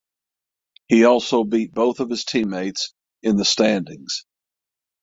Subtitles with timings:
[0.87, 4.25] He also beat both of his teammates in the standings.